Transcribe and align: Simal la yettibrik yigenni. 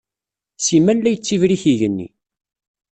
Simal 0.65 0.97
la 1.01 1.09
yettibrik 1.11 1.63
yigenni. 1.67 2.07